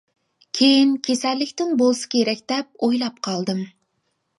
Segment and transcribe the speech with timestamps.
[0.59, 3.67] كېيىن كېسەللىكتىن بولسا كېرەك دەپ ئويلاپ قالدىم.